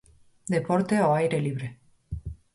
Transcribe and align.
Deporte 0.55 0.95
ao 0.99 1.11
aire 1.19 1.39
libre. 1.47 1.67